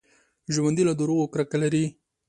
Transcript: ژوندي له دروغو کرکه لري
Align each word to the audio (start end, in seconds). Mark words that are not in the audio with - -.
ژوندي 0.53 0.83
له 0.87 0.93
دروغو 0.99 1.31
کرکه 1.33 1.57
لري 1.63 1.85